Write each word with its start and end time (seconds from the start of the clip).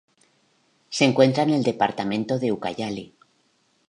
Se 0.89 1.05
encuentra 1.05 1.43
en 1.43 1.51
el 1.51 1.61
departamento 1.61 2.39
de 2.39 2.51
Ucayali. 2.51 3.15